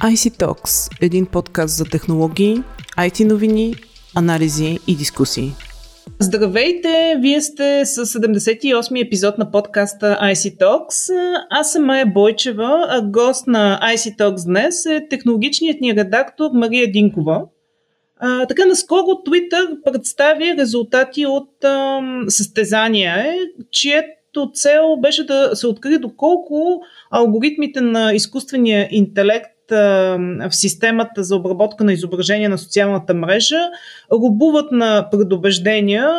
[0.00, 2.62] IC Talks– един подкаст за технологии,
[2.98, 3.74] IT новини,
[4.16, 5.52] анализи и дискусии.
[6.18, 7.16] Здравейте!
[7.18, 11.14] Вие сте с 78-ми епизод на подкаста IC Talks.
[11.50, 16.92] Аз съм Майя Бойчева, а гост на IC Talks днес е технологичният ни редактор Мария
[16.92, 17.42] Динкова.
[18.16, 23.34] А, така, наскоро Twitter представи резултати от а, състезания,
[23.70, 31.84] чието цел беше да се открие доколко алгоритмите на изкуствения интелект в системата за обработка
[31.84, 33.70] на изображения на социалната мрежа
[34.12, 36.10] рубуват на предубеждения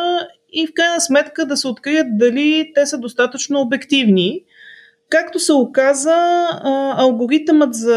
[0.52, 4.40] и в крайна сметка да се открият дали те са достатъчно обективни.
[5.08, 6.48] Както се оказа,
[6.96, 7.96] алгоритъмът за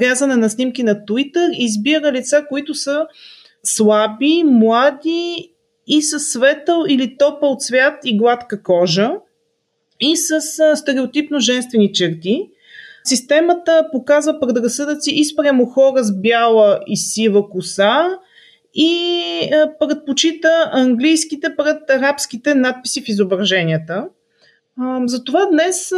[0.00, 3.06] рязане на снимки на Twitter избира лица, които са
[3.62, 5.52] слаби, млади
[5.86, 9.10] и с светъл или топъл цвят и гладка кожа
[10.00, 10.40] и с
[10.76, 12.48] стереотипно женствени черти.
[13.08, 18.18] Системата показва предразсъдъци и спрямо хора с бяла и сива коса
[18.74, 19.22] и
[19.80, 24.04] предпочита английските пред арабските надписи в изображенията.
[25.04, 25.92] Затова днес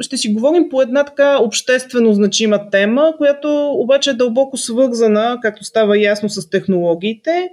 [0.00, 5.64] ще си говорим по една така обществено значима тема, която обаче е дълбоко свързана, както
[5.64, 7.48] става ясно с технологиите,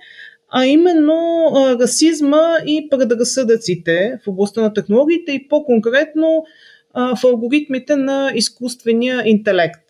[0.49, 6.45] а именно расизма и предразсъдъците в областта на технологиите и по-конкретно
[6.93, 9.81] в алгоритмите на изкуствения интелект.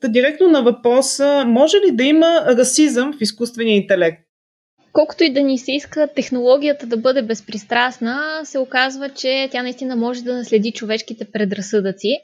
[0.00, 4.24] Та директно на въпроса, може ли да има расизъм в изкуствения интелект?
[4.92, 9.96] Колкото и да ни се иска технологията да бъде безпристрастна, се оказва, че тя наистина
[9.96, 12.18] може да наследи човешките предразсъдъци.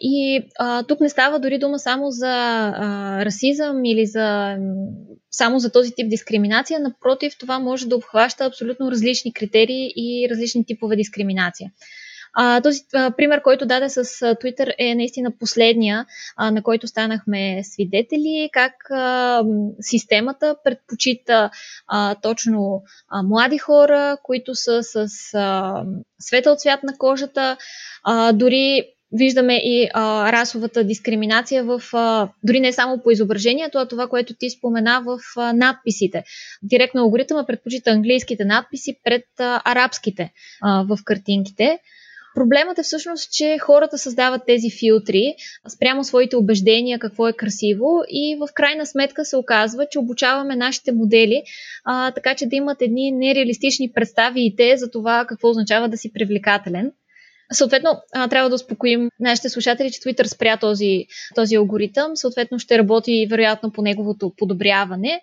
[0.00, 4.56] И а, тук не става дори дума само за а, расизъм или за
[5.30, 6.80] само за този тип дискриминация.
[6.80, 11.70] Напротив, това може да обхваща абсолютно различни критерии и различни типове дискриминация.
[12.34, 14.02] А, този а, пример, който даде с а,
[14.34, 19.42] Twitter е наистина последния, а, на който станахме свидетели, как а,
[19.80, 21.50] системата предпочита
[21.88, 25.84] а, точно а, млади хора, които са с а,
[26.20, 27.56] светъл цвят на кожата,
[28.04, 33.88] а, дори виждаме и а, расовата дискриминация в, а, дори не само по изображението, а
[33.88, 36.24] това, което ти спомена в а, надписите.
[36.62, 40.32] Директно алгоритъма предпочита английските надписи пред а, арабските
[40.62, 41.78] а, в картинките.
[42.34, 45.34] Проблемът е всъщност, че хората създават тези филтри
[45.68, 50.92] спрямо своите убеждения какво е красиво и в крайна сметка се оказва, че обучаваме нашите
[50.92, 51.42] модели
[51.84, 55.96] а, така, че да имат едни нереалистични представи и те за това какво означава да
[55.96, 56.92] си привлекателен.
[57.52, 57.90] Съответно,
[58.30, 62.16] трябва да успокоим нашите слушатели, че Twitter спря този, този алгоритъм.
[62.16, 65.20] Съответно, ще работи вероятно по неговото подобряване.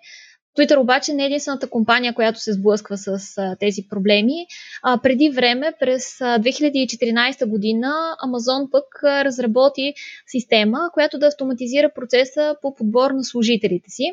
[0.58, 4.46] Twitter обаче не е единствената компания, която се сблъсква с а, тези проблеми.
[4.82, 9.94] А, преди време, през а, 2014 година, Amazon пък а, разработи
[10.26, 14.12] система, която да автоматизира процеса по подбор на служителите си.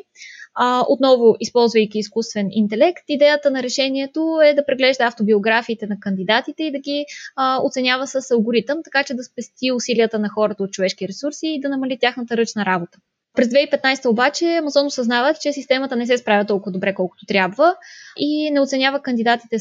[0.54, 6.72] А, отново, използвайки изкуствен интелект, идеята на решението е да преглежда автобиографиите на кандидатите и
[6.72, 7.04] да ги
[7.36, 11.60] а, оценява с алгоритъм, така че да спести усилията на хората от човешки ресурси и
[11.60, 12.98] да намали тяхната ръчна работа.
[13.36, 17.74] През 2015 обаче Amazon осъзнават, че системата не се справя толкова добре, колкото трябва
[18.16, 19.56] и не оценява кандидатите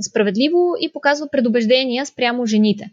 [0.00, 2.90] справедливо и показва предубеждения спрямо жените.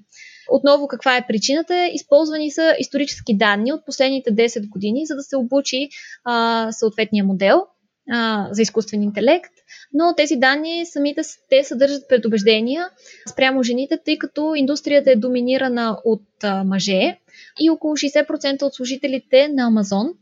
[0.49, 1.89] Отново, каква е причината?
[1.93, 5.89] Използвани са исторически данни от последните 10 години, за да се обучи
[6.23, 7.61] а, съответния модел
[8.11, 9.53] а, за изкуствен интелект,
[9.93, 12.89] но тези данни самите те съдържат предубеждения
[13.29, 17.17] спрямо жените, тъй като индустрията е доминирана от а, мъже
[17.61, 20.13] и около 60% от служителите на Амазон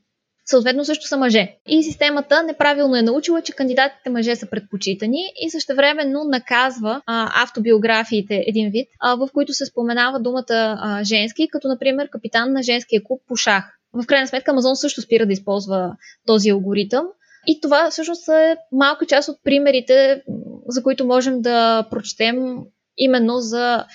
[0.45, 1.55] съответно също са мъже.
[1.67, 8.43] И системата неправилно е научила, че кандидатите мъже са предпочитани и същевременно наказва а, автобиографиите
[8.47, 13.03] един вид, а, в които се споменава думата а, женски, като например капитан на женския
[13.03, 13.77] клуб по шах.
[13.93, 17.05] В крайна сметка Амазон също спира да използва този алгоритъм.
[17.47, 20.23] И това всъщност е малка част от примерите,
[20.67, 22.57] за които можем да прочетем
[22.97, 23.85] именно за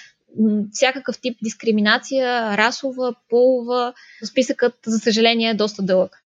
[0.73, 3.93] всякакъв тип дискриминация, расова, полова.
[4.25, 6.23] Списъкът, за съжаление, е доста дълъг.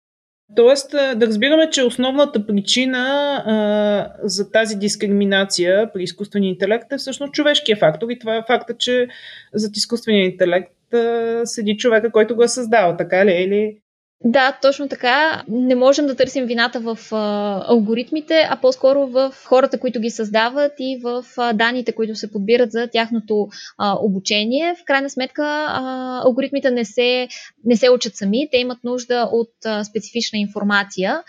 [0.56, 2.98] Тоест, да разбираме, че основната причина
[3.46, 8.76] а, за тази дискриминация при изкуствения интелект е всъщност човешкия фактор и това е факта,
[8.78, 9.08] че
[9.54, 13.32] зад изкуствения интелект а, седи човека, който го е създал, така ли?
[13.32, 13.78] Или
[14.24, 15.42] да, точно така.
[15.48, 20.72] Не можем да търсим вината в а, алгоритмите, а по-скоро в хората, които ги създават
[20.78, 23.48] и в а, данните, които се подбират за тяхното
[23.78, 24.74] а, обучение.
[24.74, 27.28] В крайна сметка, а, алгоритмите не се,
[27.64, 31.22] не се учат сами, те имат нужда от а, специфична информация.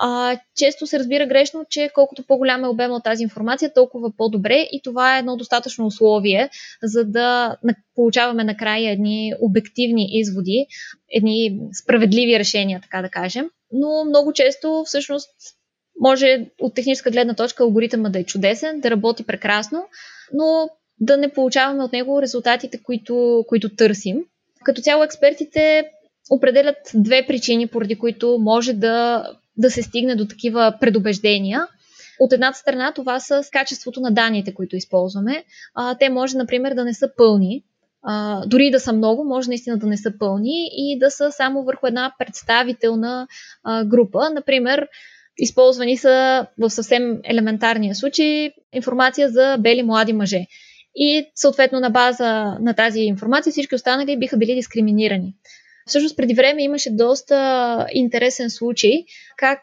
[0.00, 4.68] А, често се разбира грешно, че колкото по-голям е обем от тази информация, толкова по-добре
[4.72, 6.50] и това е едно достатъчно условие,
[6.82, 7.56] за да
[7.94, 10.66] получаваме накрая едни обективни изводи,
[11.10, 13.50] едни справедливи решения, така да кажем.
[13.72, 15.30] Но много често всъщност
[16.00, 19.84] може от техническа гледна точка алгоритъма да е чудесен, да работи прекрасно,
[20.32, 20.68] но
[21.00, 24.16] да не получаваме от него резултатите, които, които търсим.
[24.64, 25.84] Като цяло експертите
[26.30, 29.26] определят две причини, поради които може да,
[29.58, 31.66] да се стигне до такива предубеждения.
[32.20, 35.44] От едната страна това са с качеството на данните, които използваме.
[35.74, 37.62] А, те може, например, да не са пълни.
[38.02, 41.64] А, дори да са много, може наистина да не са пълни и да са само
[41.64, 43.28] върху една представителна
[43.64, 44.30] а, група.
[44.30, 44.88] Например,
[45.38, 50.46] използвани са в съвсем елементарния случай информация за бели млади мъже.
[50.94, 55.34] И съответно на база на тази информация всички останали биха били дискриминирани.
[55.88, 58.92] Всъщност преди време имаше доста интересен случай,
[59.36, 59.60] как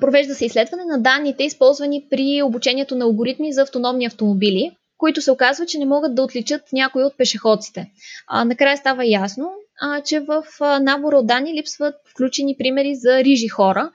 [0.00, 5.30] провежда се изследване на данните, използвани при обучението на алгоритми за автономни автомобили, които се
[5.30, 7.90] оказва, че не могат да отличат някои от пешеходците.
[8.26, 10.44] А, накрая става ясно, а, че в
[10.80, 13.90] набора от данни липсват включени примери за рижи хора,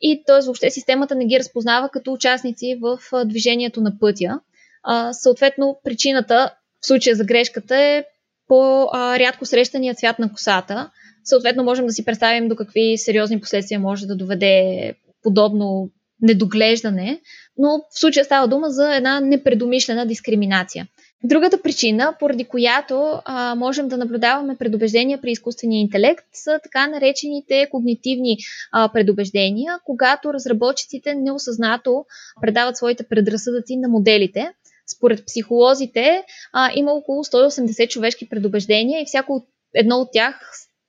[0.00, 0.44] и т.е.
[0.44, 4.40] въобще системата не ги разпознава като участници в движението на пътя.
[4.82, 8.04] А, съответно, причината в случая за грешката е
[8.48, 10.90] по-рядко срещания цвят на косата.
[11.24, 15.90] Съответно, можем да си представим до какви сериозни последствия може да доведе подобно
[16.22, 17.20] недоглеждане,
[17.58, 20.86] но в случая става дума за една непредомишлена дискриминация.
[21.24, 27.68] Другата причина, поради която а, можем да наблюдаваме предубеждения при изкуствения интелект, са така наречените
[27.70, 28.36] когнитивни
[28.72, 32.04] а, предубеждения, когато разработчиците неосъзнато
[32.40, 34.52] предават своите предразсъдъци на моделите.
[34.96, 40.40] Според психолозите а, има около 180 човешки предубеждения и всяко едно от тях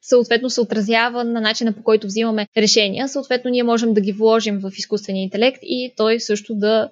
[0.02, 3.08] съответно се отразява на начина по който взимаме решения.
[3.08, 6.90] Съответно, ние можем да ги вложим в изкуствения интелект и той също да,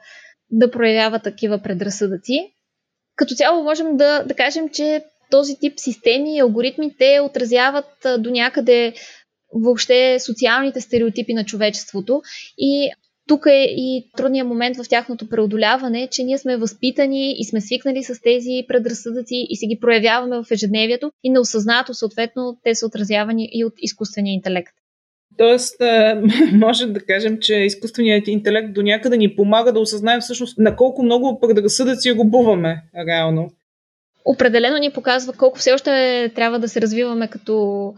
[0.52, 2.54] да проявява такива предразсъдъци.
[3.16, 7.86] Като цяло можем да, да кажем, че този тип системи и алгоритми те отразяват
[8.20, 8.94] до някъде
[9.54, 12.22] въобще социалните стереотипи на човечеството
[12.58, 12.92] и
[13.28, 18.04] тук е и трудният момент в тяхното преодоляване, че ние сме възпитани и сме свикнали
[18.04, 23.50] с тези предразсъдъци и си ги проявяваме в ежедневието и неосъзнато, съответно, те са отразявани
[23.54, 24.74] и от изкуствения интелект.
[25.38, 25.82] Тоест,
[26.54, 31.04] може да кажем, че изкуственият интелект до някъде ни помага да осъзнаем всъщност на колко
[31.04, 33.50] много предразсъдъци губуваме реално
[34.28, 37.94] определено ни показва колко все още трябва да се развиваме като,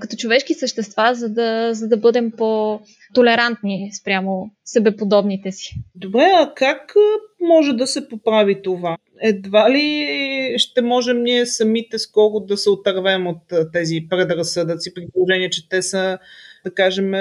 [0.00, 5.74] като човешки същества, за да, за да бъдем по-толерантни спрямо себеподобните си.
[5.94, 6.94] Добре, а как
[7.40, 8.96] може да се поправи това?
[9.20, 13.42] Едва ли ще можем ние самите скоро да се отървем от
[13.72, 16.18] тези предразсъдъци, при положение, че те са,
[16.64, 17.12] да кажем,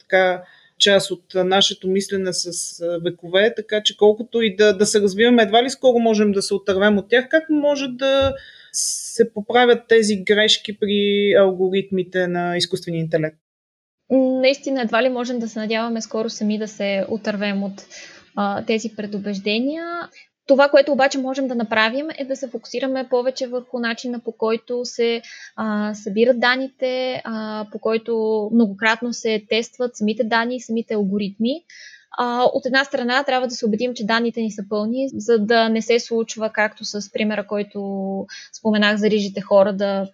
[0.00, 0.42] така,
[0.78, 5.64] част от нашето мислене с векове, така че колкото и да, да се развиваме, едва
[5.64, 8.34] ли скоро можем да се отървем от тях, как може да
[8.72, 13.36] се поправят тези грешки при алгоритмите на изкуствения интелект?
[14.10, 17.86] Наистина, едва ли можем да се надяваме скоро сами да се отървем от
[18.36, 19.84] а, тези предубеждения.
[20.46, 24.84] Това, което обаче можем да направим е да се фокусираме повече върху начина по който
[24.84, 25.22] се
[25.56, 31.64] а, събират данните, а, по който многократно се тестват самите данни самите алгоритми.
[32.18, 35.68] А, от една страна трябва да се убедим, че данните ни са пълни, за да
[35.68, 37.80] не се случва, както с примера, който
[38.52, 40.08] споменах за рижите хора, да,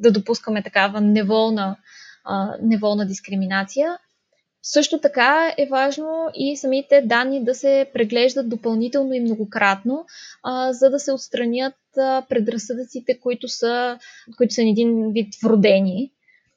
[0.00, 1.76] да допускаме такава неволна,
[2.24, 3.98] а, неволна дискриминация.
[4.62, 10.04] Също така е важно и самите данни да се преглеждат допълнително и многократно,
[10.42, 13.98] а, за да се отстранят а, предразсъдъците, които са,
[14.36, 16.10] които са един вид вродени.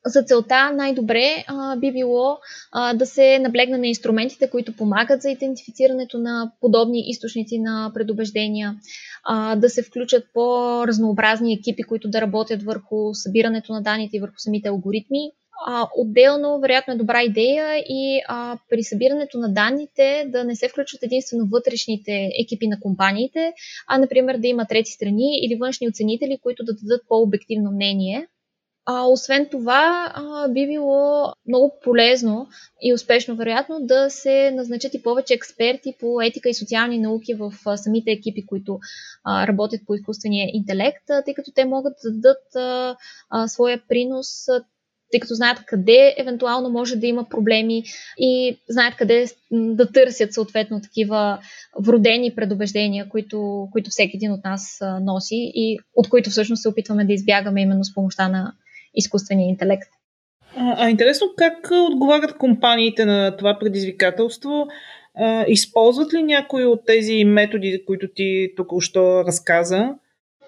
[0.06, 2.38] За целта най-добре а, би било
[2.72, 8.76] а, да се наблегна на инструментите, които помагат за идентифицирането на подобни източници на предубеждения,
[9.24, 14.36] а, да се включат по-разнообразни екипи, които да работят върху събирането на данните и върху
[14.38, 15.32] самите алгоритми
[15.68, 20.70] а, отделно, вероятно е добра идея и а, при събирането на данните да не се
[20.70, 23.54] включват единствено вътрешните екипи на компаниите,
[23.88, 28.28] а, например, да има трети страни или външни оценители, които да дадат по-обективно мнение.
[28.88, 32.48] А, освен това, а, би било много полезно
[32.82, 37.54] и успешно, вероятно, да се назначат и повече експерти по етика и социални науки в
[37.66, 38.80] а, самите екипи, които
[39.24, 42.98] а, работят по изкуствения интелект, а, тъй като те могат да дадат а,
[43.30, 44.28] а, своя принос
[45.12, 47.84] тъй като знаят къде евентуално може да има проблеми
[48.18, 51.40] и знаят къде да търсят съответно такива
[51.80, 57.06] вродени предубеждения, които, които всеки един от нас носи и от които всъщност се опитваме
[57.06, 58.54] да избягаме именно с помощта на
[58.96, 59.90] изкуствения интелект.
[60.56, 64.68] А, а интересно как отговарят компаниите на това предизвикателство?
[65.16, 69.96] А, използват ли някои от тези методи, които ти току-що разказа?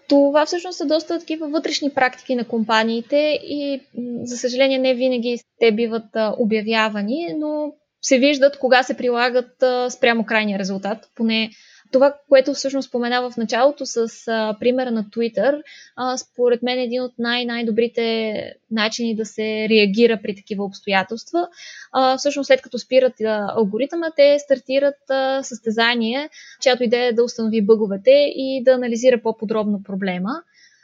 [0.07, 3.81] Това всъщност са доста такива вътрешни практики на компаниите и
[4.23, 6.05] за съжаление не винаги те биват
[6.37, 11.09] обявявани, но се виждат кога се прилагат спрямо крайния резултат.
[11.15, 11.49] Поне
[11.91, 15.61] това, което всъщност споменава в началото с а, примера на Twitter,
[15.95, 21.47] а, според мен е един от най-най-добрите начини да се реагира при такива обстоятелства.
[21.91, 26.29] А, всъщност след като спират а, алгоритъма, те стартират а, състезание,
[26.61, 30.31] чиято идея е да установи бъговете и да анализира по-подробно проблема.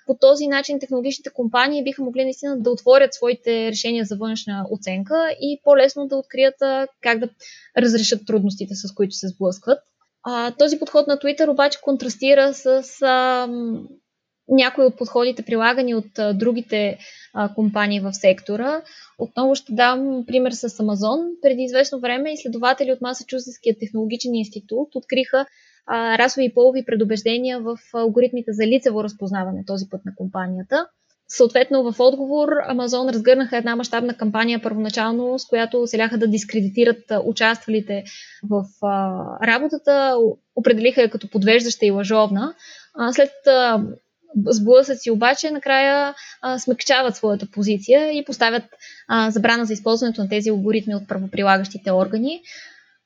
[0.07, 5.35] По този начин технологичните компании биха могли наистина да отворят своите решения за външна оценка
[5.41, 6.55] и по-лесно да открият
[7.01, 7.29] как да
[7.77, 9.79] разрешат трудностите, с които се сблъскват.
[10.23, 13.47] А, този подход на Twitter обаче контрастира с а,
[14.47, 16.97] някои от подходите, прилагани от а, другите
[17.33, 18.81] а, компании в сектора.
[19.17, 21.41] Отново ще дам пример с Amazon.
[21.41, 25.45] Преди известно време изследователи от Масачузетския технологичен институт откриха
[25.91, 30.87] расови и полови предубеждения в алгоритмите за лицево разпознаване този път на компанията.
[31.27, 38.03] Съответно, в отговор Амазон разгърнаха една мащабна кампания първоначално, с която селяха да дискредитират участвалите
[38.49, 40.17] в а, работата,
[40.55, 42.53] определиха я като подвеждаща и лъжовна.
[42.95, 43.83] А, след а,
[44.47, 48.63] сблъсъци обаче, накрая а, смекчават своята позиция и поставят
[49.07, 52.41] а, забрана за използването на тези алгоритми от правоприлагащите органи.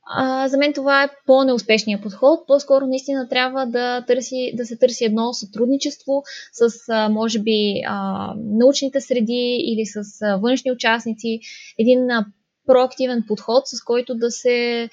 [0.10, 2.48] А, за мен това е по-неуспешният подход.
[2.48, 8.34] По-скоро наистина трябва да, търси, да се търси едно сътрудничество с, а, може би, а,
[8.38, 11.40] научните среди или с а, външни участници.
[11.80, 12.26] Един а,
[12.68, 14.90] проактивен подход, с който да се,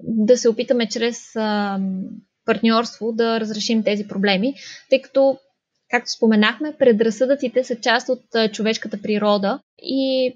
[0.00, 1.78] да се опитаме чрез а,
[2.44, 4.54] партньорство да разрешим тези проблеми,
[4.90, 5.38] тъй като
[5.90, 10.34] както споменахме, предразсъдъците са част от човешката природа и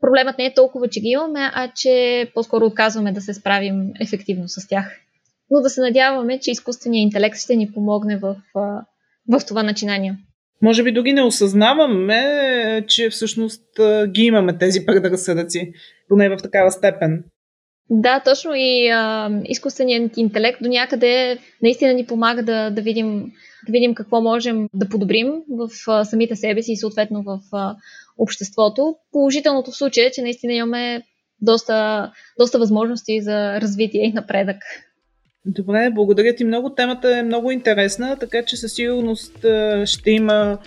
[0.00, 4.48] проблемът не е толкова, че ги имаме, а че по-скоро отказваме да се справим ефективно
[4.48, 5.00] с тях.
[5.50, 8.36] Но да се надяваме, че изкуственият интелект ще ни помогне в,
[9.28, 10.16] в това начинание.
[10.62, 13.64] Може би други не осъзнаваме, че всъщност
[14.06, 15.72] ги имаме тези предразсъдъци,
[16.08, 17.24] поне в такава степен.
[17.90, 23.32] Да, точно и а, изкуственият интелект до някъде наистина ни помага да, да, видим,
[23.66, 27.76] да видим какво можем да подобрим в а, самите себе си и съответно в а,
[28.18, 28.96] обществото.
[29.12, 31.02] Положителното в случая е, че наистина имаме
[31.40, 34.56] доста, доста възможности за развитие и напредък.
[35.50, 36.70] Добре, благодаря ти много.
[36.70, 39.32] Темата е много интересна, така че със сигурност
[39.84, 40.58] ще има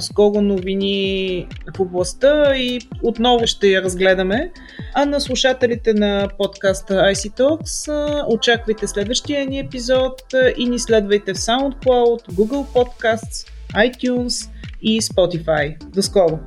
[0.00, 4.52] скоро новини в областта и отново ще я разгледаме.
[4.94, 10.22] А на слушателите на подкаста IC Talks очаквайте следващия ни епизод
[10.56, 14.50] и ни следвайте в SoundCloud, Google Podcasts, iTunes
[14.82, 15.84] и Spotify.
[15.84, 16.38] До скоро!